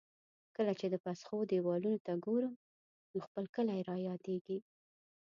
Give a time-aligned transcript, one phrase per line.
[0.55, 2.53] کله چې د پسخو دېوالونو ته ګورم،
[3.11, 4.57] نو خپل کلی را یادېږي.